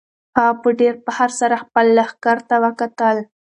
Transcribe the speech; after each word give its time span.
هغه 0.39 0.53
په 0.61 0.69
ډېر 0.79 0.93
فخر 1.05 1.29
سره 1.39 1.55
خپل 1.63 1.85
لښکر 1.97 2.37
ته 2.49 2.55
وکتل. 2.65 3.17